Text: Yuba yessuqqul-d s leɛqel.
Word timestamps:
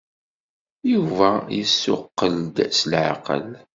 Yuba 0.91 1.29
yessuqqul-d 1.57 2.55
s 2.77 2.79
leɛqel. 2.91 3.47